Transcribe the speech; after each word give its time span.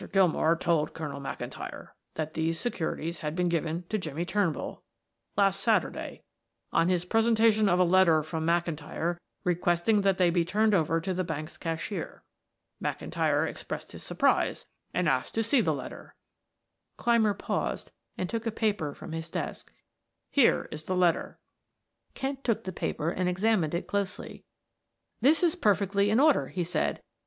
Gilmore 0.11 0.55
told 0.55 0.95
Colonel 0.95 1.21
McIntyre 1.21 1.89
that 2.15 2.33
these 2.33 2.59
securities 2.59 3.19
had 3.19 3.35
been 3.35 3.49
given 3.49 3.83
to 3.89 3.99
Jimmie 3.99 4.25
Turnbull 4.25 4.81
last 5.37 5.59
Saturday 5.59 6.23
on 6.73 6.89
his 6.89 7.05
presentation 7.05 7.69
of 7.69 7.77
a 7.77 7.83
letter 7.83 8.23
from 8.23 8.43
McIntyre 8.43 9.19
requesting 9.43 10.01
that 10.01 10.17
they 10.17 10.31
be 10.31 10.43
turned 10.43 10.73
over 10.73 10.99
to 10.99 11.13
the 11.13 11.23
bank's 11.23 11.55
cashier. 11.55 12.23
McIntyre 12.83 13.45
expressed 13.47 13.91
his 13.91 14.01
surprise 14.01 14.65
and 14.91 15.07
asked 15.07 15.35
to 15.35 15.43
see 15.43 15.61
the 15.61 15.71
letter" 15.71 16.15
Clymer 16.97 17.35
paused 17.35 17.91
and 18.17 18.27
took 18.27 18.47
a 18.47 18.51
paper 18.51 18.95
from 18.95 19.11
his 19.11 19.29
desk. 19.29 19.71
"Here 20.31 20.67
is 20.71 20.85
the 20.85 20.95
letter." 20.95 21.37
Kent 22.15 22.43
took 22.43 22.63
the 22.63 22.73
paper 22.73 23.11
and 23.11 23.29
examined 23.29 23.75
it 23.75 23.85
closely. 23.85 24.45
"This 25.19 25.43
is 25.43 25.53
perfectly 25.55 26.09
in 26.09 26.19
order," 26.19 26.47
he 26.47 26.63
said. 26.63 27.03